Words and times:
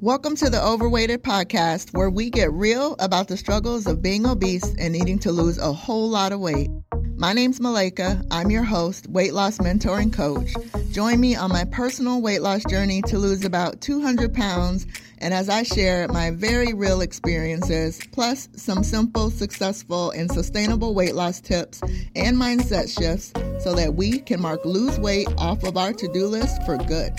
Welcome 0.00 0.36
to 0.36 0.48
the 0.48 0.64
Overweighted 0.64 1.24
Podcast, 1.24 1.92
where 1.92 2.08
we 2.08 2.30
get 2.30 2.52
real 2.52 2.94
about 3.00 3.26
the 3.26 3.36
struggles 3.36 3.88
of 3.88 4.00
being 4.00 4.26
obese 4.26 4.72
and 4.78 4.92
needing 4.92 5.18
to 5.18 5.32
lose 5.32 5.58
a 5.58 5.72
whole 5.72 6.08
lot 6.08 6.30
of 6.30 6.38
weight. 6.38 6.70
My 7.16 7.32
name's 7.32 7.58
Malaika. 7.58 8.24
I'm 8.30 8.48
your 8.52 8.62
host, 8.62 9.08
weight 9.08 9.34
loss 9.34 9.60
mentor 9.60 9.98
and 9.98 10.12
coach. 10.12 10.50
Join 10.92 11.18
me 11.18 11.34
on 11.34 11.50
my 11.50 11.64
personal 11.64 12.22
weight 12.22 12.42
loss 12.42 12.62
journey 12.66 13.02
to 13.08 13.18
lose 13.18 13.44
about 13.44 13.80
200 13.80 14.32
pounds, 14.32 14.86
and 15.18 15.34
as 15.34 15.48
I 15.48 15.64
share 15.64 16.06
my 16.06 16.30
very 16.30 16.72
real 16.72 17.00
experiences, 17.00 18.00
plus 18.12 18.48
some 18.54 18.84
simple, 18.84 19.30
successful, 19.30 20.12
and 20.12 20.30
sustainable 20.30 20.94
weight 20.94 21.16
loss 21.16 21.40
tips 21.40 21.80
and 22.14 22.36
mindset 22.36 22.88
shifts 22.96 23.32
so 23.64 23.74
that 23.74 23.94
we 23.96 24.20
can 24.20 24.40
mark 24.40 24.64
lose 24.64 24.96
weight 25.00 25.26
off 25.38 25.64
of 25.64 25.76
our 25.76 25.92
to 25.92 26.06
do 26.12 26.28
list 26.28 26.62
for 26.62 26.76
good. 26.76 27.12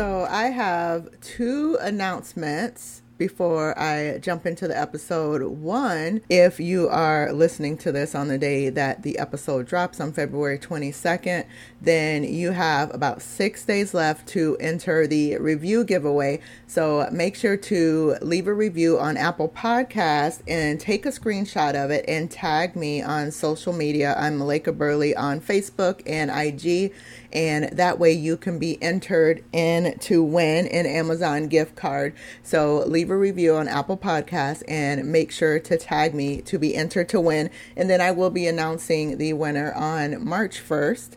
So 0.00 0.26
I 0.30 0.44
have 0.44 1.10
two 1.20 1.76
announcements 1.78 3.02
before 3.20 3.78
I 3.78 4.16
jump 4.16 4.46
into 4.46 4.66
the 4.66 4.76
episode. 4.76 5.42
One, 5.42 6.22
if 6.30 6.58
you 6.58 6.88
are 6.88 7.30
listening 7.34 7.76
to 7.78 7.92
this 7.92 8.14
on 8.14 8.28
the 8.28 8.38
day 8.38 8.70
that 8.70 9.02
the 9.02 9.18
episode 9.18 9.66
drops 9.66 10.00
on 10.00 10.14
February 10.14 10.58
22nd, 10.58 11.44
then 11.82 12.24
you 12.24 12.52
have 12.52 12.92
about 12.94 13.20
six 13.20 13.66
days 13.66 13.92
left 13.92 14.26
to 14.28 14.56
enter 14.58 15.06
the 15.06 15.36
review 15.36 15.84
giveaway. 15.84 16.40
So 16.66 17.10
make 17.12 17.36
sure 17.36 17.58
to 17.58 18.16
leave 18.22 18.46
a 18.46 18.54
review 18.54 18.98
on 18.98 19.18
Apple 19.18 19.50
Podcast 19.50 20.40
and 20.48 20.80
take 20.80 21.04
a 21.04 21.10
screenshot 21.10 21.74
of 21.74 21.90
it 21.90 22.06
and 22.08 22.30
tag 22.30 22.74
me 22.74 23.02
on 23.02 23.32
social 23.32 23.74
media. 23.74 24.14
I'm 24.18 24.38
Malaika 24.38 24.74
Burley 24.76 25.14
on 25.14 25.42
Facebook 25.42 26.00
and 26.06 26.30
IG 26.30 26.94
and 27.32 27.64
that 27.76 27.98
way 27.98 28.12
you 28.12 28.36
can 28.36 28.58
be 28.58 28.82
entered 28.82 29.44
in 29.52 29.98
to 30.00 30.22
win 30.22 30.66
an 30.68 30.86
Amazon 30.86 31.48
gift 31.48 31.76
card. 31.76 32.14
So 32.42 32.84
leave 32.86 33.09
a 33.10 33.16
review 33.16 33.56
on 33.56 33.68
Apple 33.68 33.96
Podcasts 33.96 34.62
and 34.68 35.10
make 35.10 35.30
sure 35.30 35.58
to 35.58 35.76
tag 35.76 36.14
me 36.14 36.40
to 36.42 36.58
be 36.58 36.74
entered 36.74 37.08
to 37.10 37.20
win. 37.20 37.50
And 37.76 37.90
then 37.90 38.00
I 38.00 38.10
will 38.12 38.30
be 38.30 38.46
announcing 38.46 39.18
the 39.18 39.32
winner 39.32 39.72
on 39.72 40.24
March 40.24 40.60
1st. 40.60 41.10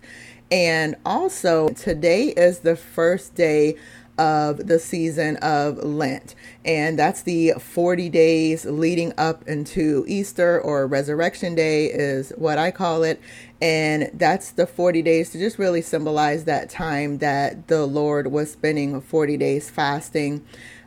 And 0.51 0.95
also, 1.05 1.69
today 1.69 2.27
is 2.27 2.59
the 2.59 2.75
first 2.75 3.35
day 3.35 3.75
of 4.17 4.67
the 4.67 4.77
season 4.77 5.37
of 5.37 5.77
Lent. 5.83 6.35
And 6.63 6.99
that's 6.99 7.23
the 7.23 7.53
40 7.59 8.09
days 8.09 8.65
leading 8.65 9.13
up 9.17 9.47
into 9.47 10.05
Easter 10.07 10.61
or 10.61 10.85
Resurrection 10.85 11.55
Day, 11.55 11.85
is 11.87 12.31
what 12.37 12.59
I 12.59 12.69
call 12.69 13.03
it. 13.03 13.19
And 13.61 14.11
that's 14.13 14.51
the 14.51 14.67
40 14.67 15.01
days 15.01 15.31
to 15.31 15.39
just 15.39 15.57
really 15.57 15.81
symbolize 15.81 16.45
that 16.45 16.69
time 16.69 17.17
that 17.19 17.67
the 17.67 17.85
Lord 17.85 18.27
was 18.27 18.51
spending 18.51 19.01
40 19.01 19.37
days 19.37 19.69
fasting. 19.69 20.45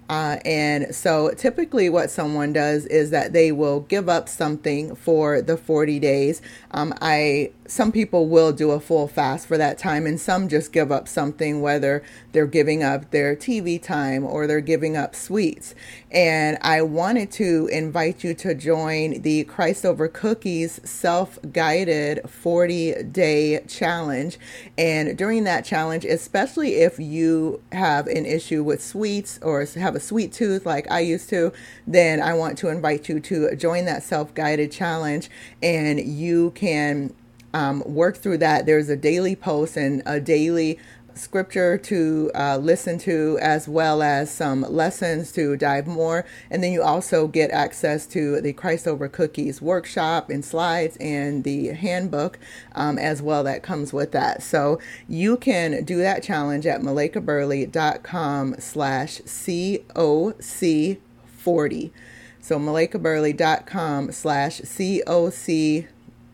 Uh, 0.09 0.39
and 0.45 0.95
so 0.95 1.31
typically, 1.31 1.89
what 1.89 2.11
someone 2.11 2.53
does 2.53 2.87
is 2.87 3.11
that 3.11 3.33
they 3.33 3.53
will 3.53 3.81
give 3.81 4.09
up 4.09 4.29
something 4.29 4.95
for 4.95 5.43
the 5.43 5.57
40 5.57 5.99
days. 5.99 6.43
Um, 6.71 6.95
I 7.01 7.51
some 7.69 7.93
people 7.93 8.29
will 8.29 8.53
do 8.53 8.71
a 8.71 8.81
full 8.81 9.09
fast 9.09 9.47
for 9.47 9.59
that 9.59 9.79
time, 9.79 10.07
and 10.07 10.21
some 10.21 10.49
just 10.49 10.73
give 10.73 10.93
up 10.93 11.09
something, 11.09 11.61
whether 11.61 12.03
they're 12.33 12.47
giving 12.47 12.83
up 12.83 13.11
their 13.11 13.35
TV 13.37 13.83
time 13.83 14.25
or 14.25 14.47
they're 14.47 14.61
giving 14.61 14.97
up 14.97 15.15
sweets. 15.15 15.75
And 16.11 16.59
I 16.63 16.83
wanted 16.83 17.31
to 17.33 17.69
invite 17.73 18.25
you 18.25 18.35
to 18.35 18.55
join 18.55 19.23
the 19.23 19.45
Christ 19.45 19.85
Over 19.85 20.09
Cookies 20.09 20.81
self 20.85 21.39
guided 21.53 22.29
40 22.29 23.03
day 23.05 23.61
challenge. 23.69 24.39
And 24.79 25.17
during 25.17 25.45
that 25.45 25.65
challenge, 25.65 26.05
especially 26.05 26.77
if 26.77 26.99
you 26.99 27.63
have 27.73 28.07
an 28.07 28.27
issue 28.27 28.63
with 28.63 28.83
sweets 28.83 29.39
or 29.43 29.65
have 29.65 29.95
a 29.95 30.01
sweet 30.01 30.33
tooth 30.33 30.67
like 30.67 30.91
I 30.91 31.01
used 31.01 31.29
to, 31.31 31.53
then 31.87 32.21
I 32.21 32.35
want 32.35 32.59
to 32.59 32.69
invite 32.69 33.09
you 33.09 33.21
to 33.21 33.55
join 33.57 33.85
that 33.87 34.03
self 34.03 34.35
guided 34.35 34.73
challenge 34.73 35.29
and 35.63 36.01
you 36.01 36.53
can 36.53 37.15
um, 37.57 37.83
work 37.87 38.19
through 38.19 38.39
that. 38.39 38.67
There's 38.67 38.89
a 38.91 38.97
daily 38.97 39.35
post 39.35 39.79
and 39.79 40.03
a 40.05 40.21
daily 40.21 40.79
scripture 41.15 41.79
to 41.79 42.31
uh, 42.35 42.59
listen 42.59 42.99
to, 42.99 43.39
as 43.41 43.67
well 43.67 44.03
as 44.03 44.31
some 44.31 44.61
lessons 44.61 45.33
to 45.33 45.57
dive 45.57 45.87
more. 45.87 46.27
And 46.51 46.63
then 46.63 46.73
you 46.73 46.83
also 46.83 47.27
get 47.27 47.51
access 47.51 48.07
to 48.09 48.43
the 48.43 48.53
Christ 48.53 48.87
Over 48.87 49.09
Cookies 49.09 49.63
workshop 49.63 50.29
and 50.29 50.45
slides 50.45 50.99
and 51.01 51.45
the 51.45 51.69
handbook 51.69 52.39
um, 52.75 52.99
as 52.99 53.23
well 53.23 53.43
that 53.45 53.63
comes 53.63 53.95
with 53.95 54.13
that. 54.13 54.43
So 54.43 54.79
you 55.09 55.39
can 55.39 55.83
do 55.83 55.97
that 55.97 56.23
challenge 56.23 56.67
at 56.67 56.83
malaikaburley.com 56.83 58.57
slash 58.59 59.23
COC40. 59.23 61.91
So 62.39 62.59
malaikaburley.com 62.59 64.13
slash 64.13 64.61
COC 64.61 65.89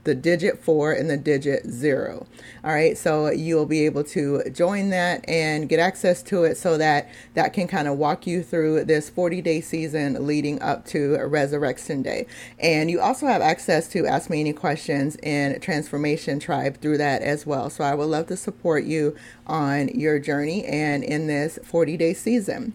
the 0.04 0.14
digit 0.14 0.62
four 0.62 0.92
and 0.92 1.08
the 1.08 1.16
digit 1.16 1.66
zero. 1.66 2.26
All 2.64 2.72
right, 2.72 2.96
so 2.96 3.30
you'll 3.30 3.66
be 3.66 3.84
able 3.86 4.04
to 4.04 4.42
join 4.50 4.90
that 4.90 5.24
and 5.28 5.68
get 5.68 5.78
access 5.78 6.22
to 6.24 6.44
it 6.44 6.56
so 6.56 6.76
that 6.78 7.08
that 7.34 7.52
can 7.52 7.68
kind 7.68 7.88
of 7.88 7.98
walk 7.98 8.26
you 8.26 8.42
through 8.42 8.84
this 8.84 9.08
40 9.10 9.42
day 9.42 9.60
season 9.60 10.26
leading 10.26 10.60
up 10.60 10.84
to 10.86 11.18
Resurrection 11.26 12.02
Day. 12.02 12.26
And 12.58 12.90
you 12.90 13.00
also 13.00 13.26
have 13.26 13.42
access 13.42 13.88
to 13.88 14.06
Ask 14.06 14.30
Me 14.30 14.40
Any 14.40 14.52
Questions 14.52 15.16
in 15.22 15.60
Transformation 15.60 16.38
Tribe 16.38 16.80
through 16.80 16.98
that 16.98 17.22
as 17.22 17.46
well. 17.46 17.70
So 17.70 17.84
I 17.84 17.94
would 17.94 18.06
love 18.06 18.26
to 18.26 18.36
support 18.36 18.84
you 18.84 19.16
on 19.46 19.88
your 19.88 20.19
journey 20.19 20.64
and 20.64 21.04
in 21.04 21.26
this 21.26 21.58
40 21.64 21.96
day 21.96 22.14
season. 22.14 22.74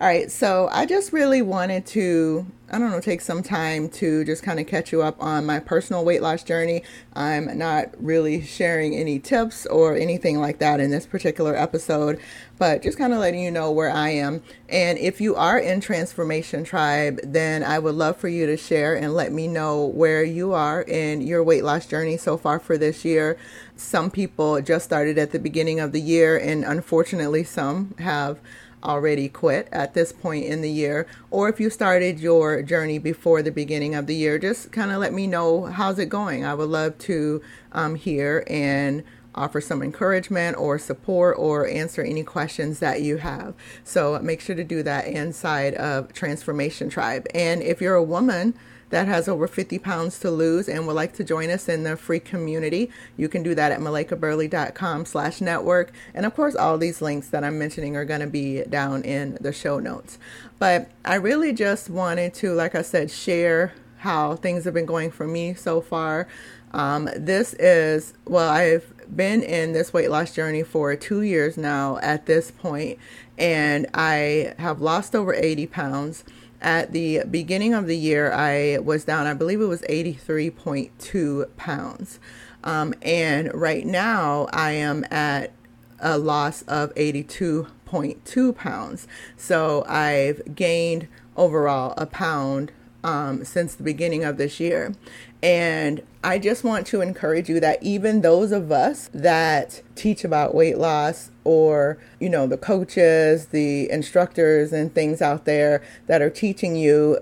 All 0.00 0.06
right, 0.06 0.30
so 0.30 0.68
I 0.72 0.86
just 0.86 1.12
really 1.12 1.42
wanted 1.42 1.86
to, 1.86 2.46
I 2.70 2.78
don't 2.78 2.90
know, 2.90 3.00
take 3.00 3.20
some 3.20 3.42
time 3.42 3.88
to 3.90 4.24
just 4.24 4.42
kind 4.42 4.60
of 4.60 4.66
catch 4.66 4.92
you 4.92 5.02
up 5.02 5.20
on 5.22 5.46
my 5.46 5.58
personal 5.58 6.04
weight 6.04 6.22
loss 6.22 6.42
journey. 6.42 6.82
I'm 7.14 7.56
not 7.58 7.86
really 7.98 8.42
sharing 8.42 8.94
any 8.94 9.18
tips 9.18 9.66
or 9.66 9.96
anything 9.96 10.38
like 10.40 10.58
that 10.58 10.80
in 10.80 10.90
this 10.90 11.06
particular 11.06 11.56
episode, 11.56 12.20
but 12.58 12.82
just 12.82 12.98
kind 12.98 13.12
of 13.12 13.18
letting 13.18 13.40
you 13.40 13.50
know 13.50 13.70
where 13.70 13.90
I 13.90 14.10
am. 14.10 14.42
And 14.68 14.98
if 14.98 15.20
you 15.20 15.34
are 15.34 15.58
in 15.58 15.80
Transformation 15.80 16.64
Tribe, 16.64 17.20
then 17.24 17.64
I 17.64 17.78
would 17.78 17.94
love 17.94 18.16
for 18.16 18.28
you 18.28 18.46
to 18.46 18.56
share 18.56 18.94
and 18.94 19.14
let 19.14 19.32
me 19.32 19.48
know 19.48 19.86
where 19.86 20.22
you 20.22 20.52
are 20.52 20.82
in 20.82 21.20
your 21.20 21.42
weight 21.42 21.64
loss 21.64 21.86
journey 21.86 22.16
so 22.16 22.36
far 22.36 22.58
for 22.58 22.78
this 22.78 23.04
year. 23.04 23.38
Some 23.76 24.10
people 24.10 24.60
just 24.60 24.84
started 24.84 25.18
at 25.18 25.30
the 25.30 25.38
beginning 25.38 25.80
of 25.80 25.92
the 25.92 26.00
year, 26.00 26.36
and 26.36 26.64
unfortunately, 26.64 27.44
some 27.44 27.94
have 27.98 28.38
already 28.82 29.28
quit 29.28 29.68
at 29.72 29.94
this 29.94 30.12
point 30.12 30.44
in 30.44 30.60
the 30.60 30.70
year, 30.70 31.06
or 31.30 31.48
if 31.48 31.60
you 31.60 31.70
started 31.70 32.20
your 32.20 32.62
journey 32.62 32.98
before 32.98 33.42
the 33.42 33.50
beginning 33.50 33.94
of 33.94 34.06
the 34.06 34.14
year, 34.14 34.38
just 34.38 34.72
kind 34.72 34.90
of 34.90 34.98
let 34.98 35.12
me 35.12 35.26
know 35.26 35.64
how's 35.66 35.98
it 35.98 36.08
going. 36.08 36.44
I 36.44 36.54
would 36.54 36.68
love 36.68 36.98
to 36.98 37.42
um, 37.72 37.94
hear 37.94 38.44
and 38.46 39.02
offer 39.34 39.60
some 39.60 39.82
encouragement 39.82 40.56
or 40.56 40.78
support 40.78 41.36
or 41.38 41.68
answer 41.68 42.02
any 42.02 42.24
questions 42.24 42.80
that 42.80 43.02
you 43.02 43.18
have. 43.18 43.54
So 43.84 44.18
make 44.20 44.40
sure 44.40 44.56
to 44.56 44.64
do 44.64 44.82
that 44.82 45.06
inside 45.06 45.74
of 45.74 46.12
Transformation 46.12 46.90
Tribe. 46.90 47.26
And 47.34 47.62
if 47.62 47.80
you're 47.80 47.94
a 47.94 48.02
woman, 48.02 48.54
that 48.90 49.06
has 49.06 49.28
over 49.28 49.46
50 49.46 49.78
pounds 49.78 50.18
to 50.20 50.30
lose 50.30 50.68
and 50.68 50.86
would 50.86 50.96
like 50.96 51.12
to 51.14 51.24
join 51.24 51.50
us 51.50 51.68
in 51.68 51.82
the 51.82 51.96
free 51.96 52.20
community, 52.20 52.90
you 53.16 53.28
can 53.28 53.42
do 53.42 53.54
that 53.54 53.72
at 53.72 53.80
malaikaburley.com 53.80 55.04
slash 55.04 55.40
network. 55.40 55.92
And 56.14 56.24
of 56.24 56.34
course, 56.34 56.54
all 56.54 56.78
these 56.78 57.02
links 57.02 57.28
that 57.28 57.44
I'm 57.44 57.58
mentioning 57.58 57.96
are 57.96 58.04
going 58.04 58.20
to 58.20 58.26
be 58.26 58.62
down 58.64 59.02
in 59.02 59.38
the 59.40 59.52
show 59.52 59.78
notes. 59.78 60.18
But 60.58 60.90
I 61.04 61.16
really 61.16 61.52
just 61.52 61.90
wanted 61.90 62.34
to, 62.34 62.54
like 62.54 62.74
I 62.74 62.82
said, 62.82 63.10
share 63.10 63.74
how 63.98 64.36
things 64.36 64.64
have 64.64 64.74
been 64.74 64.86
going 64.86 65.10
for 65.10 65.26
me 65.26 65.54
so 65.54 65.80
far. 65.80 66.28
Um, 66.72 67.08
this 67.16 67.54
is, 67.54 68.14
well, 68.26 68.48
I've 68.48 68.92
been 69.14 69.42
in 69.42 69.72
this 69.72 69.92
weight 69.92 70.10
loss 70.10 70.34
journey 70.34 70.62
for 70.62 70.94
two 70.96 71.22
years 71.22 71.56
now 71.56 71.98
at 71.98 72.26
this 72.26 72.50
point, 72.50 72.98
and 73.38 73.86
I 73.94 74.54
have 74.58 74.80
lost 74.80 75.14
over 75.14 75.34
80 75.34 75.66
pounds 75.66 76.24
at 76.60 76.92
the 76.92 77.22
beginning 77.30 77.74
of 77.74 77.86
the 77.86 77.96
year, 77.96 78.32
I 78.32 78.78
was 78.78 79.04
down, 79.04 79.26
I 79.26 79.34
believe 79.34 79.60
it 79.60 79.66
was 79.66 79.82
83.2 79.82 81.56
pounds. 81.56 82.18
Um, 82.64 82.94
and 83.02 83.54
right 83.54 83.86
now, 83.86 84.48
I 84.52 84.72
am 84.72 85.04
at 85.10 85.52
a 86.00 86.18
loss 86.18 86.62
of 86.62 86.94
82.2 86.94 88.56
pounds. 88.56 89.06
So 89.36 89.84
I've 89.86 90.54
gained 90.54 91.08
overall 91.36 91.94
a 91.96 92.06
pound 92.06 92.72
um, 93.04 93.44
since 93.44 93.74
the 93.74 93.82
beginning 93.82 94.24
of 94.24 94.36
this 94.36 94.60
year. 94.60 94.94
And 95.42 96.02
I 96.24 96.38
just 96.38 96.64
want 96.64 96.86
to 96.88 97.00
encourage 97.00 97.48
you 97.48 97.60
that 97.60 97.82
even 97.82 98.22
those 98.22 98.50
of 98.50 98.72
us 98.72 99.08
that 99.14 99.82
teach 99.94 100.24
about 100.24 100.54
weight 100.54 100.78
loss 100.78 101.30
or, 101.44 101.98
you 102.18 102.28
know, 102.28 102.46
the 102.46 102.58
coaches, 102.58 103.46
the 103.46 103.90
instructors, 103.90 104.72
and 104.72 104.92
things 104.92 105.22
out 105.22 105.44
there 105.44 105.82
that 106.06 106.22
are 106.22 106.30
teaching 106.30 106.74
you, 106.74 107.18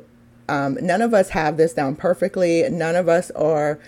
um, 0.49 0.78
none 0.81 1.02
of 1.02 1.12
us 1.12 1.31
have 1.31 1.56
this 1.56 1.75
down 1.75 1.94
perfectly. 1.96 2.67
None 2.70 2.96
of 2.96 3.08
us 3.08 3.31
are 3.32 3.79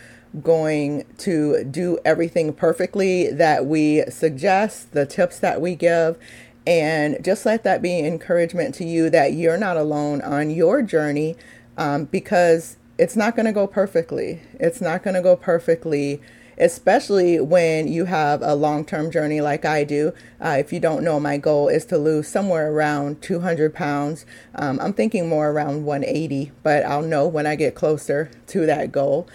going 0.42 1.06
to 1.16 1.64
do 1.64 1.98
everything 2.04 2.52
perfectly 2.52 3.30
that 3.32 3.64
we 3.64 4.02
suggest, 4.10 4.92
the 4.92 5.06
tips 5.06 5.38
that 5.38 5.60
we 5.60 5.74
give. 5.74 6.18
And 6.66 7.24
just 7.24 7.46
let 7.46 7.64
that 7.64 7.80
be 7.80 7.98
encouragement 8.00 8.74
to 8.74 8.84
you 8.84 9.08
that 9.08 9.32
you're 9.32 9.56
not 9.56 9.78
alone 9.78 10.20
on 10.20 10.50
your 10.50 10.82
journey 10.82 11.34
um, 11.78 12.04
because 12.04 12.76
it's 12.98 13.16
not 13.16 13.34
going 13.34 13.46
to 13.46 13.52
go 13.52 13.66
perfectly. 13.66 14.42
It's 14.60 14.82
not 14.82 15.02
going 15.02 15.14
to 15.14 15.22
go 15.22 15.36
perfectly 15.36 16.20
especially 16.58 17.40
when 17.40 17.88
you 17.88 18.04
have 18.06 18.42
a 18.42 18.54
long 18.54 18.84
term 18.84 19.10
journey 19.10 19.40
like 19.40 19.64
I 19.64 19.84
do. 19.84 20.12
Uh, 20.40 20.56
if 20.58 20.72
you 20.72 20.80
don't 20.80 21.04
know, 21.04 21.20
my 21.20 21.36
goal 21.36 21.68
is 21.68 21.84
to 21.86 21.98
lose 21.98 22.28
somewhere 22.28 22.72
around 22.72 23.22
200 23.22 23.74
pounds. 23.74 24.26
Um, 24.54 24.78
I'm 24.80 24.92
thinking 24.92 25.28
more 25.28 25.50
around 25.50 25.84
180, 25.84 26.52
but 26.62 26.84
I'll 26.84 27.02
know 27.02 27.26
when 27.26 27.46
I 27.46 27.56
get 27.56 27.74
closer 27.74 28.30
to 28.48 28.66
that 28.66 28.92
goal. 28.92 29.28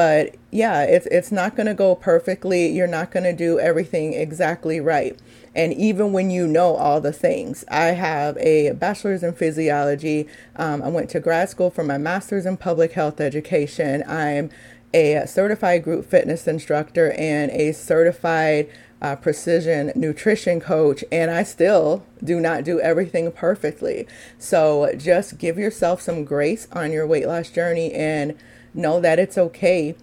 But 0.00 0.36
yeah, 0.50 0.84
it's 0.84 1.04
it's 1.10 1.30
not 1.30 1.56
going 1.56 1.66
to 1.66 1.74
go 1.74 1.94
perfectly. 1.94 2.68
You're 2.68 2.86
not 2.86 3.10
going 3.10 3.24
to 3.24 3.34
do 3.34 3.58
everything 3.58 4.14
exactly 4.14 4.80
right. 4.80 5.14
And 5.54 5.74
even 5.74 6.14
when 6.14 6.30
you 6.30 6.46
know 6.46 6.74
all 6.74 7.02
the 7.02 7.12
things, 7.12 7.66
I 7.70 7.88
have 7.88 8.38
a 8.38 8.72
bachelor's 8.72 9.22
in 9.22 9.34
physiology. 9.34 10.26
Um, 10.56 10.82
I 10.82 10.88
went 10.88 11.10
to 11.10 11.20
grad 11.20 11.50
school 11.50 11.68
for 11.68 11.84
my 11.84 11.98
master's 11.98 12.46
in 12.46 12.56
public 12.56 12.92
health 12.92 13.20
education. 13.20 14.02
I'm 14.08 14.48
a 14.94 15.26
certified 15.26 15.84
group 15.84 16.06
fitness 16.06 16.48
instructor 16.48 17.12
and 17.12 17.50
a 17.50 17.72
certified 17.72 18.70
uh, 19.02 19.16
precision 19.16 19.92
nutrition 19.94 20.60
coach, 20.60 21.04
and 21.12 21.30
I 21.30 21.42
still 21.42 22.06
do 22.24 22.40
not 22.40 22.64
do 22.64 22.80
everything 22.80 23.30
perfectly. 23.32 24.06
So 24.38 24.94
just 24.96 25.36
give 25.36 25.58
yourself 25.58 26.00
some 26.00 26.24
grace 26.24 26.68
on 26.72 26.90
your 26.90 27.06
weight 27.06 27.26
loss 27.26 27.50
journey 27.50 27.92
and 27.92 28.34
know 28.74 29.00
that 29.00 29.18
it's 29.18 29.38
okay 29.38 29.94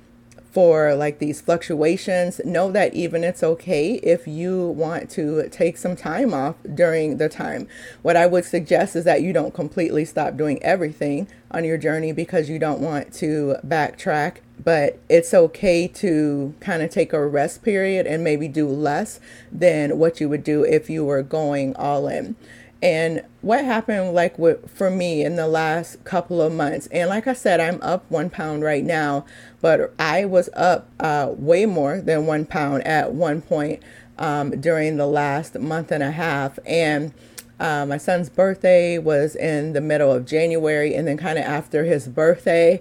for 0.58 0.96
like 0.96 1.20
these 1.20 1.40
fluctuations. 1.40 2.42
Know 2.44 2.72
that 2.72 2.96
even 2.96 3.24
it's 3.24 3.44
okay 3.44 3.94
if 3.96 4.28
you 4.28 4.70
want 4.70 5.10
to 5.12 5.48
take 5.50 5.78
some 5.78 5.96
time 5.96 6.34
off 6.34 6.56
during 6.74 7.18
the 7.18 7.30
time. 7.30 7.68
What 8.02 8.16
I 8.16 8.26
would 8.26 8.44
suggest 8.44 8.96
is 8.96 9.04
that 9.04 9.22
you 9.22 9.34
don't 9.34 9.54
completely 9.54 10.04
stop 10.04 10.36
doing 10.36 10.62
everything 10.64 11.28
on 11.52 11.64
your 11.64 11.78
journey 11.78 12.12
because 12.12 12.50
you 12.50 12.58
don't 12.58 12.82
want 12.82 13.14
to 13.16 13.58
backtrack. 13.68 14.38
But 14.64 15.00
it's 15.08 15.32
okay 15.32 15.88
to 15.90 16.56
kind 16.60 16.82
of 16.82 16.90
take 16.90 17.14
a 17.14 17.24
rest 17.24 17.62
period 17.62 18.08
and 18.08 18.24
maybe 18.24 18.48
do 18.48 18.68
less 18.68 19.20
than 19.52 20.00
what 20.00 20.20
you 20.20 20.28
would 20.28 20.44
do 20.44 20.64
if 20.64 20.90
you 20.90 21.06
were 21.06 21.22
going 21.22 21.76
all 21.76 22.08
in. 22.08 22.36
And 22.82 23.24
what 23.42 23.66
happened, 23.66 24.14
like 24.14 24.38
with, 24.38 24.70
for 24.70 24.92
me 24.92 25.24
in 25.24 25.36
the 25.36 25.48
last 25.48 26.04
couple 26.04 26.42
of 26.42 26.54
months, 26.54 26.88
and 26.88 27.10
like 27.10 27.26
I 27.28 27.34
said, 27.34 27.60
I'm 27.60 27.82
up 27.82 28.06
one 28.10 28.30
pound 28.30 28.64
right 28.64 28.84
now, 28.84 29.26
but 29.62 29.94
I 29.98 30.26
was 30.26 30.50
up 30.54 30.90
uh, 31.00 31.32
way 31.36 31.66
more 31.66 32.00
than 32.00 32.28
one 32.28 32.46
pound 32.46 32.86
at 32.86 33.14
one 33.14 33.42
point 33.42 33.82
um, 34.20 34.52
during 34.62 34.98
the 34.98 35.08
last 35.08 35.58
month 35.60 35.92
and 35.92 36.04
a 36.04 36.12
half. 36.12 36.60
And 36.66 37.14
uh, 37.60 37.88
my 37.88 37.98
son's 37.98 38.30
birthday 38.30 39.00
was 39.00 39.36
in 39.36 39.74
the 39.74 39.82
middle 39.82 40.12
of 40.12 40.26
January, 40.26 40.94
and 40.94 41.08
then 41.08 41.18
kind 41.18 41.40
of 41.40 41.46
after 41.46 41.84
his 41.84 42.08
birthday, 42.08 42.80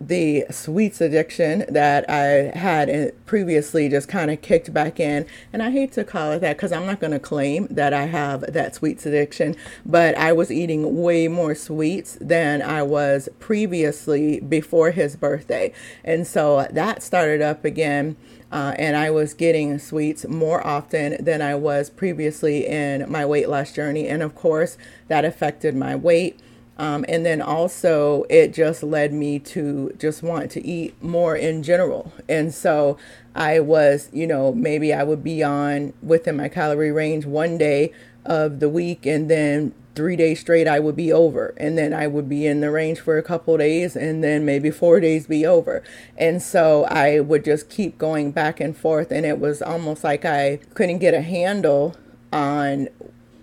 the 0.00 0.44
sweets 0.50 1.00
addiction 1.00 1.64
that 1.68 2.08
I 2.08 2.56
had 2.56 3.14
previously 3.24 3.88
just 3.88 4.08
kind 4.08 4.30
of 4.30 4.42
kicked 4.42 4.72
back 4.72 5.00
in. 5.00 5.26
And 5.52 5.62
I 5.62 5.70
hate 5.70 5.92
to 5.92 6.04
call 6.04 6.32
it 6.32 6.40
that 6.40 6.56
because 6.56 6.72
I'm 6.72 6.86
not 6.86 7.00
going 7.00 7.12
to 7.12 7.18
claim 7.18 7.66
that 7.70 7.94
I 7.94 8.06
have 8.06 8.52
that 8.52 8.74
sweets 8.74 9.06
addiction, 9.06 9.56
but 9.84 10.16
I 10.16 10.32
was 10.32 10.50
eating 10.50 11.02
way 11.02 11.28
more 11.28 11.54
sweets 11.54 12.18
than 12.20 12.62
I 12.62 12.82
was 12.82 13.28
previously 13.38 14.40
before 14.40 14.90
his 14.90 15.16
birthday. 15.16 15.72
And 16.04 16.26
so 16.26 16.66
that 16.70 17.02
started 17.02 17.40
up 17.40 17.64
again. 17.64 18.16
Uh, 18.52 18.74
and 18.78 18.96
I 18.96 19.10
was 19.10 19.34
getting 19.34 19.76
sweets 19.78 20.26
more 20.28 20.64
often 20.64 21.16
than 21.22 21.42
I 21.42 21.56
was 21.56 21.90
previously 21.90 22.64
in 22.64 23.10
my 23.10 23.26
weight 23.26 23.48
loss 23.48 23.72
journey. 23.72 24.06
And 24.06 24.22
of 24.22 24.36
course, 24.36 24.78
that 25.08 25.24
affected 25.24 25.74
my 25.74 25.96
weight. 25.96 26.38
Um, 26.78 27.04
and 27.08 27.24
then 27.24 27.40
also, 27.40 28.24
it 28.28 28.52
just 28.52 28.82
led 28.82 29.12
me 29.12 29.38
to 29.38 29.94
just 29.98 30.22
want 30.22 30.50
to 30.52 30.66
eat 30.66 31.02
more 31.02 31.34
in 31.34 31.62
general. 31.62 32.12
And 32.28 32.52
so 32.52 32.98
I 33.34 33.60
was, 33.60 34.10
you 34.12 34.26
know, 34.26 34.52
maybe 34.52 34.92
I 34.92 35.02
would 35.02 35.24
be 35.24 35.42
on 35.42 35.94
within 36.02 36.36
my 36.36 36.48
calorie 36.48 36.92
range 36.92 37.24
one 37.24 37.56
day 37.56 37.92
of 38.24 38.60
the 38.60 38.68
week, 38.68 39.06
and 39.06 39.30
then 39.30 39.72
three 39.94 40.16
days 40.16 40.40
straight 40.40 40.68
I 40.68 40.78
would 40.78 40.96
be 40.96 41.10
over. 41.10 41.54
And 41.56 41.78
then 41.78 41.94
I 41.94 42.06
would 42.06 42.28
be 42.28 42.46
in 42.46 42.60
the 42.60 42.70
range 42.70 43.00
for 43.00 43.16
a 43.16 43.22
couple 43.22 43.56
days, 43.56 43.96
and 43.96 44.22
then 44.22 44.44
maybe 44.44 44.70
four 44.70 45.00
days 45.00 45.26
be 45.26 45.46
over. 45.46 45.82
And 46.18 46.42
so 46.42 46.84
I 46.84 47.20
would 47.20 47.44
just 47.44 47.70
keep 47.70 47.96
going 47.96 48.32
back 48.32 48.60
and 48.60 48.76
forth. 48.76 49.10
And 49.10 49.24
it 49.24 49.38
was 49.38 49.62
almost 49.62 50.04
like 50.04 50.26
I 50.26 50.58
couldn't 50.74 50.98
get 50.98 51.14
a 51.14 51.22
handle 51.22 51.96
on 52.32 52.88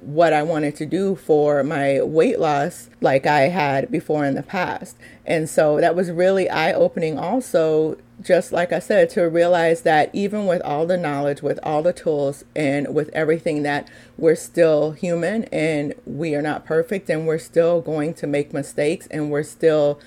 what 0.04 0.34
I 0.34 0.44
wanted 0.44 0.76
to 0.78 0.86
do 0.86 1.16
for 1.16 1.64
my 1.64 2.02
weight 2.02 2.40
loss 2.40 2.90
like 3.00 3.26
I 3.26 3.48
had 3.48 3.90
before 3.90 4.26
in 4.26 4.36
the 4.36 4.44
past. 4.44 4.98
And 5.26 5.50
so 5.50 5.80
that 5.80 5.96
was 5.96 6.12
really 6.12 6.50
eye 6.50 6.74
opening, 6.74 7.18
also, 7.18 7.98
just 8.22 8.52
like 8.52 8.74
I 8.74 8.80
said, 8.80 9.10
to 9.12 9.24
realize 9.24 9.82
that 9.84 10.10
even 10.14 10.46
with 10.46 10.62
all 10.64 10.86
the 10.86 10.98
knowledge, 10.98 11.42
with 11.42 11.60
all 11.64 11.82
the 11.82 11.94
tools, 11.94 12.44
and 12.56 12.94
with 12.94 13.10
everything, 13.10 13.64
that 13.64 13.90
we're 14.18 14.36
still 14.36 14.92
human 14.92 15.46
and 15.46 15.94
we 16.06 16.36
are 16.36 16.42
not 16.42 16.66
perfect 16.66 17.10
and 17.10 17.26
we're 17.26 17.38
still 17.38 17.82
going 17.82 18.14
to 18.16 18.28
make 18.28 18.54
mistakes 18.54 19.08
and 19.08 19.32
we're 19.32 19.44
still 19.44 20.00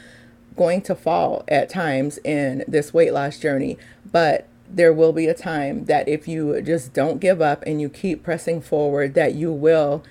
going 0.56 0.82
to 0.82 0.94
fall 0.94 1.44
at 1.48 1.68
times 1.68 2.18
in 2.18 2.64
this 2.68 2.92
weight 2.92 3.12
loss 3.12 3.38
journey. 3.38 3.78
But 4.10 4.46
there 4.68 4.92
will 4.92 5.12
be 5.12 5.26
a 5.26 5.34
time 5.34 5.84
that 5.86 6.08
if 6.08 6.26
you 6.26 6.60
just 6.62 6.92
don't 6.92 7.20
give 7.20 7.40
up 7.40 7.62
and 7.66 7.80
you 7.80 7.88
keep 7.88 8.22
pressing 8.22 8.60
forward, 8.60 9.14
that 9.14 9.34
you 9.34 9.52
will 9.52 10.02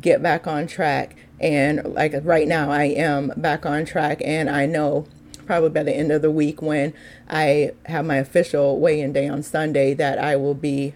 get 0.00 0.22
back 0.22 0.46
on 0.46 0.66
track. 0.66 1.16
And 1.40 1.94
like 1.94 2.14
right 2.22 2.46
now, 2.46 2.70
I 2.70 2.84
am 2.84 3.32
back 3.36 3.66
on 3.66 3.84
track, 3.84 4.20
and 4.24 4.48
I 4.48 4.66
know 4.66 5.06
probably 5.46 5.70
by 5.70 5.82
the 5.82 5.92
end 5.92 6.10
of 6.10 6.22
the 6.22 6.30
week 6.30 6.62
when 6.62 6.94
I 7.28 7.72
have 7.86 8.06
my 8.06 8.16
official 8.16 8.80
weigh 8.80 9.00
in 9.00 9.12
day 9.12 9.28
on 9.28 9.42
Sunday 9.42 9.92
that 9.94 10.18
I 10.18 10.36
will 10.36 10.54
be 10.54 10.94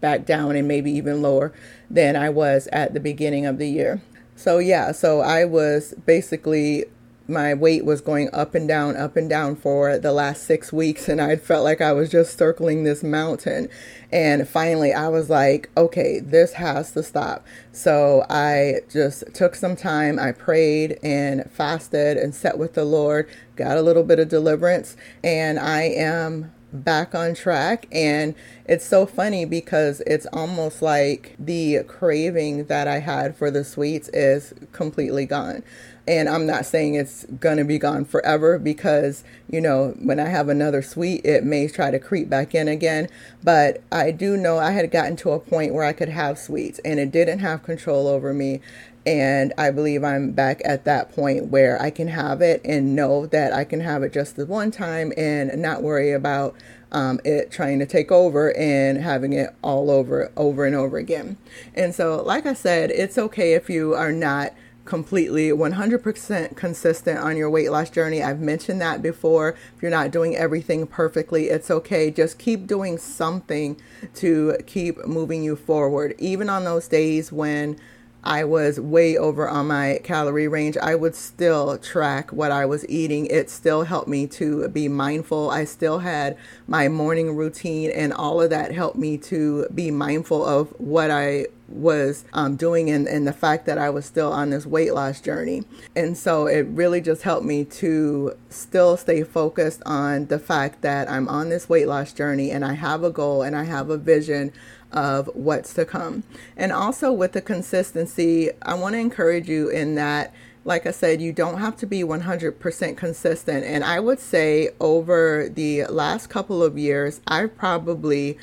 back 0.00 0.24
down 0.24 0.56
and 0.56 0.66
maybe 0.66 0.90
even 0.92 1.20
lower 1.20 1.52
than 1.90 2.16
I 2.16 2.30
was 2.30 2.66
at 2.72 2.94
the 2.94 3.00
beginning 3.00 3.44
of 3.44 3.58
the 3.58 3.68
year. 3.68 4.00
So, 4.36 4.58
yeah, 4.58 4.92
so 4.92 5.20
I 5.20 5.44
was 5.44 5.92
basically 6.06 6.86
my 7.30 7.54
weight 7.54 7.84
was 7.84 8.00
going 8.00 8.28
up 8.32 8.54
and 8.54 8.66
down, 8.68 8.96
up 8.96 9.16
and 9.16 9.30
down 9.30 9.56
for 9.56 9.98
the 9.98 10.12
last 10.12 10.44
six 10.44 10.72
weeks, 10.72 11.08
and 11.08 11.20
I 11.20 11.36
felt 11.36 11.64
like 11.64 11.80
I 11.80 11.92
was 11.92 12.10
just 12.10 12.36
circling 12.36 12.84
this 12.84 13.02
mountain. 13.02 13.68
And 14.12 14.48
finally, 14.48 14.92
I 14.92 15.08
was 15.08 15.30
like, 15.30 15.70
okay, 15.76 16.20
this 16.20 16.54
has 16.54 16.92
to 16.92 17.02
stop. 17.02 17.46
So 17.72 18.26
I 18.28 18.80
just 18.90 19.24
took 19.32 19.54
some 19.54 19.76
time. 19.76 20.18
I 20.18 20.32
prayed 20.32 20.98
and 21.02 21.48
fasted 21.50 22.16
and 22.16 22.34
sat 22.34 22.58
with 22.58 22.74
the 22.74 22.84
Lord, 22.84 23.28
got 23.56 23.78
a 23.78 23.82
little 23.82 24.04
bit 24.04 24.18
of 24.18 24.28
deliverance, 24.28 24.96
and 25.22 25.58
I 25.58 25.82
am 25.82 26.52
back 26.72 27.14
on 27.14 27.34
track. 27.34 27.86
And 27.92 28.34
it's 28.64 28.86
so 28.86 29.06
funny 29.06 29.44
because 29.44 30.00
it's 30.06 30.26
almost 30.32 30.82
like 30.82 31.34
the 31.38 31.82
craving 31.84 32.66
that 32.66 32.88
I 32.88 32.98
had 32.98 33.36
for 33.36 33.50
the 33.50 33.64
sweets 33.64 34.08
is 34.10 34.54
completely 34.72 35.26
gone. 35.26 35.62
And 36.10 36.28
I'm 36.28 36.44
not 36.44 36.66
saying 36.66 36.96
it's 36.96 37.24
to 37.40 37.64
be 37.64 37.78
gone 37.78 38.04
forever 38.04 38.58
because, 38.58 39.22
you 39.48 39.60
know, 39.60 39.94
when 40.02 40.18
I 40.18 40.28
have 40.28 40.48
another 40.48 40.82
sweet, 40.82 41.24
it 41.24 41.44
may 41.44 41.68
try 41.68 41.92
to 41.92 42.00
creep 42.00 42.28
back 42.28 42.52
in 42.52 42.66
again. 42.66 43.08
But 43.44 43.80
I 43.92 44.10
do 44.10 44.36
know 44.36 44.58
I 44.58 44.72
had 44.72 44.90
gotten 44.90 45.14
to 45.18 45.30
a 45.30 45.38
point 45.38 45.72
where 45.72 45.84
I 45.84 45.92
could 45.92 46.08
have 46.08 46.36
sweets 46.36 46.80
and 46.84 46.98
it 46.98 47.12
didn't 47.12 47.38
have 47.38 47.62
control 47.62 48.08
over 48.08 48.34
me. 48.34 48.60
And 49.06 49.52
I 49.56 49.70
believe 49.70 50.02
I'm 50.02 50.32
back 50.32 50.60
at 50.64 50.84
that 50.84 51.14
point 51.14 51.46
where 51.46 51.80
I 51.80 51.90
can 51.90 52.08
have 52.08 52.42
it 52.42 52.60
and 52.64 52.96
know 52.96 53.26
that 53.26 53.52
I 53.52 53.62
can 53.62 53.78
have 53.78 54.02
it 54.02 54.12
just 54.12 54.34
the 54.34 54.46
one 54.46 54.72
time 54.72 55.12
and 55.16 55.62
not 55.62 55.80
worry 55.80 56.10
about 56.10 56.56
um, 56.90 57.20
it 57.24 57.52
trying 57.52 57.78
to 57.78 57.86
take 57.86 58.10
over 58.10 58.52
and 58.56 59.00
having 59.00 59.32
it 59.32 59.54
all 59.62 59.92
over, 59.92 60.32
over 60.36 60.66
and 60.66 60.74
over 60.74 60.98
again. 60.98 61.36
And 61.76 61.94
so, 61.94 62.20
like 62.20 62.46
I 62.46 62.54
said, 62.54 62.90
it's 62.90 63.16
okay 63.16 63.52
if 63.52 63.70
you 63.70 63.94
are 63.94 64.10
not 64.10 64.54
completely 64.84 65.50
100% 65.50 66.56
consistent 66.56 67.18
on 67.18 67.36
your 67.36 67.50
weight 67.50 67.70
loss 67.70 67.90
journey. 67.90 68.22
I've 68.22 68.40
mentioned 68.40 68.80
that 68.80 69.02
before. 69.02 69.50
If 69.76 69.82
you're 69.82 69.90
not 69.90 70.10
doing 70.10 70.36
everything 70.36 70.86
perfectly, 70.86 71.48
it's 71.48 71.70
okay. 71.70 72.10
Just 72.10 72.38
keep 72.38 72.66
doing 72.66 72.98
something 72.98 73.80
to 74.14 74.56
keep 74.66 75.06
moving 75.06 75.42
you 75.42 75.56
forward. 75.56 76.14
Even 76.18 76.48
on 76.48 76.64
those 76.64 76.88
days 76.88 77.30
when 77.30 77.76
I 78.22 78.44
was 78.44 78.78
way 78.78 79.16
over 79.16 79.48
on 79.48 79.68
my 79.68 80.00
calorie 80.04 80.48
range, 80.48 80.76
I 80.76 80.94
would 80.94 81.14
still 81.14 81.78
track 81.78 82.32
what 82.32 82.52
I 82.52 82.66
was 82.66 82.86
eating. 82.88 83.26
It 83.26 83.48
still 83.48 83.84
helped 83.84 84.08
me 84.08 84.26
to 84.28 84.68
be 84.68 84.88
mindful. 84.88 85.50
I 85.50 85.64
still 85.64 86.00
had 86.00 86.36
my 86.66 86.88
morning 86.88 87.34
routine, 87.34 87.90
and 87.90 88.12
all 88.12 88.42
of 88.42 88.50
that 88.50 88.72
helped 88.72 88.98
me 88.98 89.16
to 89.18 89.66
be 89.74 89.90
mindful 89.90 90.44
of 90.44 90.68
what 90.78 91.10
I 91.10 91.46
was 91.70 92.24
um, 92.32 92.56
doing 92.56 92.90
and, 92.90 93.06
and 93.06 93.26
the 93.26 93.32
fact 93.32 93.66
that 93.66 93.78
I 93.78 93.90
was 93.90 94.04
still 94.04 94.32
on 94.32 94.50
this 94.50 94.66
weight 94.66 94.92
loss 94.92 95.20
journey. 95.20 95.64
And 95.94 96.16
so 96.16 96.46
it 96.46 96.66
really 96.66 97.00
just 97.00 97.22
helped 97.22 97.46
me 97.46 97.64
to 97.64 98.36
still 98.48 98.96
stay 98.96 99.22
focused 99.22 99.82
on 99.86 100.26
the 100.26 100.38
fact 100.38 100.82
that 100.82 101.10
I'm 101.10 101.28
on 101.28 101.48
this 101.48 101.68
weight 101.68 101.86
loss 101.86 102.12
journey 102.12 102.50
and 102.50 102.64
I 102.64 102.74
have 102.74 103.04
a 103.04 103.10
goal 103.10 103.42
and 103.42 103.56
I 103.56 103.64
have 103.64 103.90
a 103.90 103.96
vision 103.96 104.52
of 104.92 105.30
what's 105.34 105.72
to 105.74 105.84
come. 105.84 106.24
And 106.56 106.72
also 106.72 107.12
with 107.12 107.32
the 107.32 107.40
consistency, 107.40 108.50
I 108.62 108.74
want 108.74 108.94
to 108.94 108.98
encourage 108.98 109.48
you 109.48 109.68
in 109.68 109.94
that 109.94 110.34
like 110.62 110.86
I 110.86 110.90
said, 110.90 111.22
you 111.22 111.32
don't 111.32 111.58
have 111.58 111.76
to 111.78 111.86
be 111.86 112.02
100% 112.02 112.96
consistent. 112.96 113.64
And 113.64 113.82
I 113.82 113.98
would 113.98 114.20
say 114.20 114.68
over 114.78 115.48
the 115.48 115.86
last 115.86 116.28
couple 116.28 116.62
of 116.62 116.76
years, 116.76 117.22
I've 117.26 117.56
probably 117.56 118.38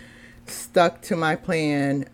stuck 0.47 1.01
to 1.03 1.15
my 1.15 1.35
plan 1.35 2.05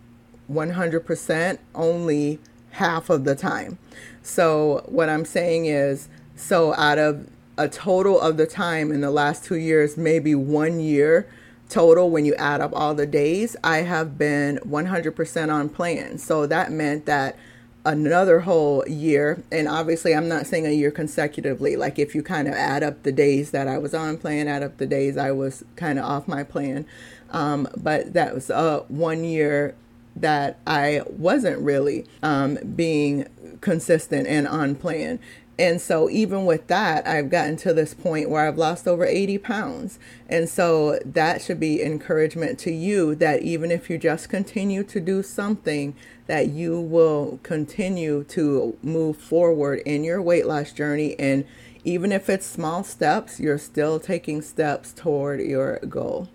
100% 0.51 1.57
only 1.75 2.39
half 2.71 3.09
of 3.09 3.23
the 3.23 3.35
time. 3.35 3.77
So, 4.21 4.83
what 4.87 5.09
I'm 5.09 5.25
saying 5.25 5.65
is, 5.65 6.09
so 6.35 6.73
out 6.75 6.97
of 6.97 7.29
a 7.57 7.69
total 7.69 8.19
of 8.19 8.37
the 8.37 8.47
time 8.47 8.91
in 8.91 9.01
the 9.01 9.11
last 9.11 9.43
two 9.43 9.55
years, 9.55 9.97
maybe 9.97 10.33
one 10.33 10.79
year 10.79 11.27
total, 11.69 12.09
when 12.09 12.25
you 12.25 12.35
add 12.35 12.61
up 12.61 12.71
all 12.73 12.93
the 12.93 13.05
days, 13.05 13.55
I 13.63 13.77
have 13.79 14.17
been 14.17 14.59
100% 14.59 15.53
on 15.53 15.69
plan. 15.69 16.17
So, 16.17 16.45
that 16.47 16.71
meant 16.71 17.05
that 17.05 17.37
another 17.85 18.41
whole 18.41 18.87
year 18.87 19.43
and 19.51 19.67
obviously 19.67 20.15
i'm 20.15 20.29
not 20.29 20.47
saying 20.47 20.65
a 20.65 20.71
year 20.71 20.89
consecutively 20.89 21.75
like 21.75 21.99
if 21.99 22.15
you 22.15 22.23
kind 22.23 22.47
of 22.47 22.53
add 22.53 22.81
up 22.81 23.03
the 23.03 23.11
days 23.11 23.51
that 23.51 23.67
i 23.67 23.77
was 23.77 23.93
on 23.93 24.17
plan 24.17 24.47
add 24.47 24.63
up 24.63 24.77
the 24.77 24.85
days 24.85 25.17
i 25.17 25.31
was 25.31 25.65
kind 25.75 25.99
of 25.99 26.05
off 26.05 26.27
my 26.27 26.43
plan 26.43 26.85
um, 27.31 27.67
but 27.75 28.13
that 28.13 28.33
was 28.33 28.49
a 28.49 28.85
one 28.87 29.23
year 29.23 29.75
that 30.15 30.59
i 30.67 31.01
wasn't 31.07 31.59
really 31.59 32.05
um, 32.21 32.57
being 32.75 33.27
consistent 33.61 34.27
and 34.27 34.47
on 34.47 34.75
plan 34.75 35.19
and 35.59 35.79
so, 35.79 36.09
even 36.09 36.45
with 36.45 36.65
that, 36.67 37.07
I've 37.07 37.29
gotten 37.29 37.57
to 37.57 37.73
this 37.73 37.93
point 37.93 38.29
where 38.29 38.47
I've 38.47 38.57
lost 38.57 38.87
over 38.87 39.05
80 39.05 39.37
pounds. 39.37 39.99
And 40.27 40.49
so, 40.49 40.97
that 41.05 41.43
should 41.43 41.59
be 41.59 41.81
encouragement 41.81 42.57
to 42.59 42.71
you 42.71 43.13
that 43.15 43.43
even 43.43 43.69
if 43.69 43.87
you 43.87 43.99
just 43.99 44.29
continue 44.29 44.83
to 44.85 44.99
do 44.99 45.21
something, 45.21 45.95
that 46.25 46.49
you 46.49 46.79
will 46.79 47.39
continue 47.43 48.23
to 48.29 48.77
move 48.81 49.17
forward 49.17 49.81
in 49.85 50.03
your 50.03 50.21
weight 50.21 50.47
loss 50.47 50.71
journey. 50.71 51.15
And 51.19 51.45
even 51.83 52.11
if 52.11 52.29
it's 52.29 52.47
small 52.47 52.83
steps, 52.83 53.39
you're 53.39 53.59
still 53.59 53.99
taking 53.99 54.41
steps 54.41 54.91
toward 54.91 55.39
your 55.41 55.77
goal. 55.87 56.29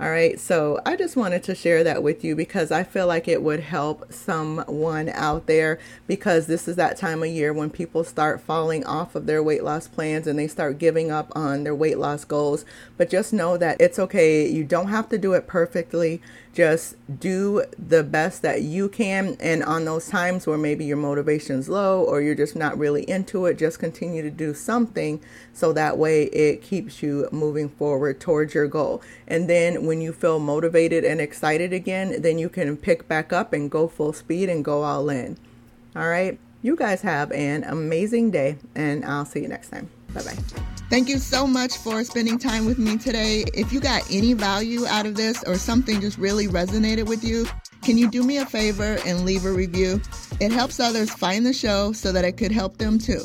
All 0.00 0.10
right, 0.10 0.40
so 0.40 0.80
I 0.84 0.96
just 0.96 1.14
wanted 1.14 1.44
to 1.44 1.54
share 1.54 1.84
that 1.84 2.02
with 2.02 2.24
you 2.24 2.34
because 2.34 2.72
I 2.72 2.82
feel 2.82 3.06
like 3.06 3.28
it 3.28 3.44
would 3.44 3.60
help 3.60 4.12
someone 4.12 5.08
out 5.10 5.46
there 5.46 5.78
because 6.08 6.48
this 6.48 6.66
is 6.66 6.74
that 6.74 6.96
time 6.96 7.22
of 7.22 7.28
year 7.28 7.52
when 7.52 7.70
people 7.70 8.02
start 8.02 8.40
falling 8.40 8.84
off 8.84 9.14
of 9.14 9.26
their 9.26 9.40
weight 9.40 9.62
loss 9.62 9.86
plans 9.86 10.26
and 10.26 10.36
they 10.36 10.48
start 10.48 10.78
giving 10.78 11.12
up 11.12 11.30
on 11.36 11.62
their 11.62 11.76
weight 11.76 11.98
loss 11.98 12.24
goals. 12.24 12.64
But 12.96 13.08
just 13.08 13.32
know 13.32 13.56
that 13.56 13.80
it's 13.80 14.00
okay. 14.00 14.48
You 14.48 14.64
don't 14.64 14.88
have 14.88 15.08
to 15.10 15.18
do 15.18 15.32
it 15.34 15.46
perfectly. 15.46 16.20
Just 16.54 16.94
do 17.18 17.64
the 17.76 18.04
best 18.04 18.42
that 18.42 18.62
you 18.62 18.88
can. 18.88 19.36
And 19.40 19.64
on 19.64 19.84
those 19.84 20.08
times 20.08 20.46
where 20.46 20.56
maybe 20.56 20.84
your 20.84 20.96
motivation's 20.96 21.68
low 21.68 22.02
or 22.02 22.20
you're 22.20 22.36
just 22.36 22.54
not 22.54 22.78
really 22.78 23.02
into 23.10 23.46
it, 23.46 23.58
just 23.58 23.80
continue 23.80 24.22
to 24.22 24.30
do 24.30 24.54
something 24.54 25.20
so 25.52 25.72
that 25.72 25.98
way 25.98 26.24
it 26.26 26.62
keeps 26.62 27.02
you 27.02 27.28
moving 27.32 27.68
forward 27.68 28.20
towards 28.20 28.54
your 28.54 28.68
goal. 28.68 29.02
And 29.26 29.50
then 29.50 29.84
when 29.84 30.00
you 30.00 30.12
feel 30.12 30.38
motivated 30.38 31.04
and 31.04 31.20
excited 31.20 31.72
again, 31.72 32.22
then 32.22 32.38
you 32.38 32.48
can 32.48 32.76
pick 32.76 33.08
back 33.08 33.32
up 33.32 33.52
and 33.52 33.68
go 33.68 33.88
full 33.88 34.12
speed 34.12 34.48
and 34.48 34.64
go 34.64 34.84
all 34.84 35.10
in. 35.10 35.36
All 35.96 36.08
right. 36.08 36.38
You 36.62 36.76
guys 36.76 37.02
have 37.02 37.30
an 37.32 37.62
amazing 37.64 38.30
day, 38.30 38.56
and 38.74 39.04
I'll 39.04 39.26
see 39.26 39.40
you 39.40 39.48
next 39.48 39.68
time. 39.68 39.90
Bye 40.14 40.22
bye. 40.22 40.38
Thank 40.90 41.08
you 41.08 41.18
so 41.18 41.46
much 41.46 41.76
for 41.78 42.04
spending 42.04 42.38
time 42.38 42.66
with 42.66 42.78
me 42.78 42.96
today. 42.98 43.44
If 43.52 43.72
you 43.72 43.80
got 43.80 44.08
any 44.10 44.32
value 44.32 44.86
out 44.86 45.06
of 45.06 45.16
this 45.16 45.42
or 45.44 45.56
something 45.56 46.00
just 46.00 46.18
really 46.18 46.46
resonated 46.46 47.06
with 47.06 47.24
you, 47.24 47.46
can 47.82 47.98
you 47.98 48.08
do 48.10 48.22
me 48.22 48.38
a 48.38 48.46
favor 48.46 48.98
and 49.04 49.24
leave 49.24 49.44
a 49.44 49.50
review? 49.50 50.00
It 50.40 50.52
helps 50.52 50.80
others 50.80 51.10
find 51.10 51.44
the 51.44 51.52
show 51.52 51.92
so 51.92 52.12
that 52.12 52.24
it 52.24 52.36
could 52.36 52.52
help 52.52 52.78
them 52.78 52.98
too. 52.98 53.20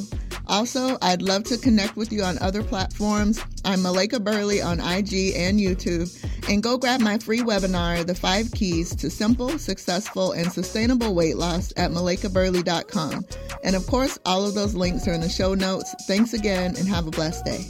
Also, 0.48 0.98
I'd 1.04 1.22
love 1.22 1.44
to 1.46 1.58
connect 1.58 1.96
with 1.96 2.12
you 2.12 2.24
on 2.24 2.40
other 2.40 2.64
platforms. 2.64 3.40
I'm 3.64 3.80
Malaika 3.80 4.22
Burley 4.24 4.62
on 4.62 4.80
IG 4.80 5.36
and 5.36 5.60
YouTube. 5.60 6.10
And 6.50 6.64
go 6.64 6.78
grab 6.78 7.00
my 7.00 7.20
free 7.20 7.42
webinar, 7.42 8.06
The 8.06 8.16
Five 8.16 8.52
Keys 8.52 8.96
to 8.96 9.10
Simple, 9.10 9.60
Successful, 9.60 10.32
and 10.32 10.52
Sustainable 10.52 11.14
Weight 11.14 11.38
Loss 11.38 11.74
at 11.78 11.92
malaikaburley.com. 11.92 13.26
And 13.64 13.76
of 13.76 13.86
course, 13.86 14.18
all 14.26 14.48
of 14.48 14.56
those 14.56 14.74
links 14.74 15.08
are 15.08 15.14
in 15.14 15.22
the 15.22 15.30
show 15.30 15.54
notes. 15.54 15.94
Thanks 16.08 16.34
again 16.34 16.76
and 16.76 16.88
have 16.88 17.06
a 17.06 17.12
blessed 17.12 17.46
day. 17.46 17.66